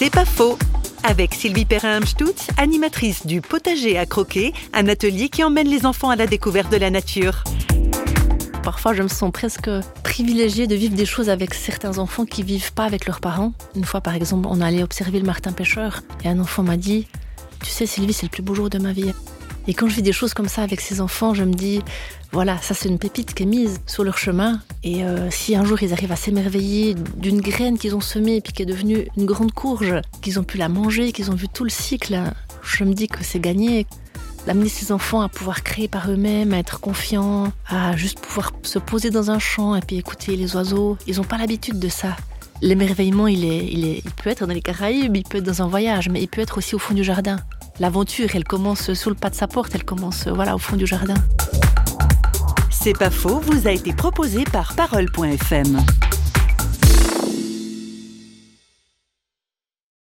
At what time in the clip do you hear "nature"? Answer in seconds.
6.88-7.42